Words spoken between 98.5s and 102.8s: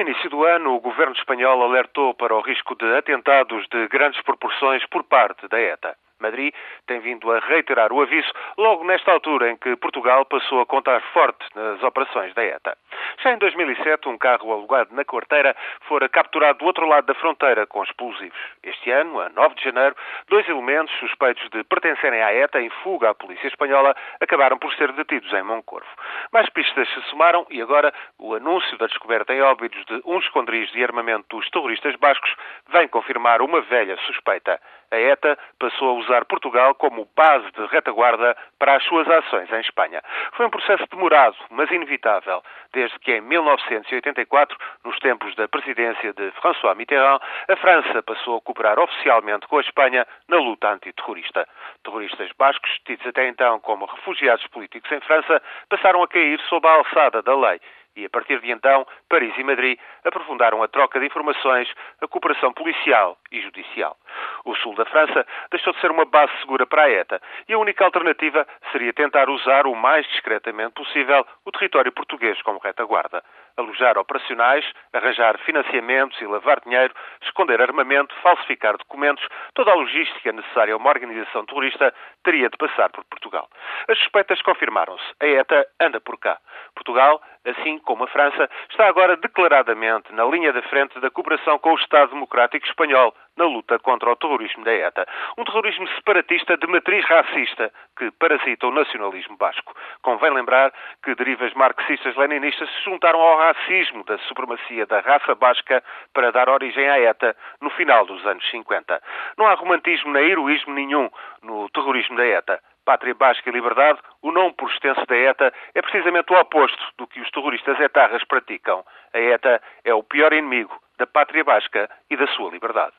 o nacionalismo basco. Convém lembrar que derivas marxistas-leninistas